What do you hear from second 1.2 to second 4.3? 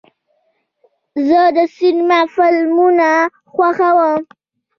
زه د سینما فلمونه خوښوم.